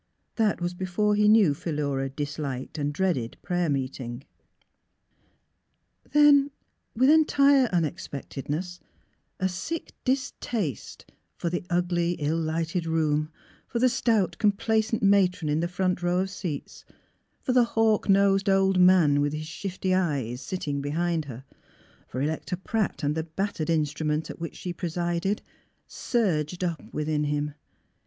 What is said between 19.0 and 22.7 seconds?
with his shifty eyes, sitting behind her, for Electa